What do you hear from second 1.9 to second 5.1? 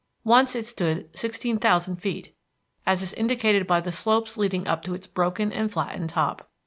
feet, as is indicated by the slopes leading up to its